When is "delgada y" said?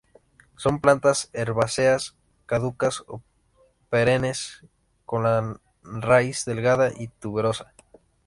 6.43-7.07